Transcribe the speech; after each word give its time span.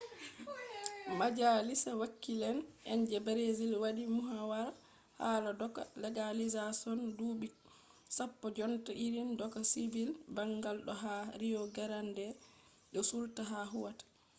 majalisa 1.19 1.91
wakile’en 2.01 2.99
je 3.09 3.17
brazil 3.27 3.71
wadi 3.83 4.03
muhawara 4.17 4.69
hala 5.21 5.49
doka 5.61 5.81
legalizashon 6.03 6.99
dubi 7.17 7.49
10 8.15 8.55
jonta 8.57 8.91
irin 9.05 9.29
doka 9.41 9.59
sivil 9.71 10.09
bangal 10.35 10.77
do 10.87 10.93
ha 11.03 11.15
rio 11.41 11.61
grande 11.75 12.25
do 12.93 12.99
sul 13.09 13.23
ta 13.35 13.43
huwata 13.71 14.05